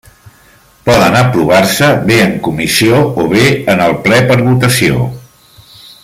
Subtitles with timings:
[0.87, 3.43] Poden aprovar-se bé en comissió o bé
[3.75, 5.05] en el ple per votació.